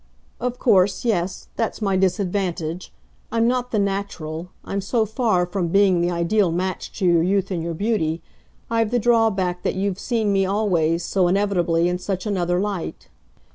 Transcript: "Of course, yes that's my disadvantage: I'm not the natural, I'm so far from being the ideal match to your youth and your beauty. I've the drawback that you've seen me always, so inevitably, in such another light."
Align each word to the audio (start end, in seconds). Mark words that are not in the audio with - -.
"Of 0.39 0.57
course, 0.57 1.05
yes 1.05 1.49
that's 1.57 1.79
my 1.79 1.95
disadvantage: 1.95 2.91
I'm 3.31 3.47
not 3.47 3.69
the 3.69 3.77
natural, 3.77 4.49
I'm 4.65 4.81
so 4.81 5.05
far 5.05 5.45
from 5.45 5.67
being 5.67 6.01
the 6.01 6.09
ideal 6.09 6.51
match 6.51 6.91
to 6.97 7.05
your 7.05 7.21
youth 7.21 7.51
and 7.51 7.61
your 7.61 7.75
beauty. 7.75 8.23
I've 8.67 8.89
the 8.89 8.97
drawback 8.97 9.61
that 9.61 9.75
you've 9.75 9.99
seen 9.99 10.33
me 10.33 10.43
always, 10.43 11.03
so 11.05 11.27
inevitably, 11.27 11.87
in 11.87 11.99
such 11.99 12.25
another 12.25 12.59
light." 12.59 13.09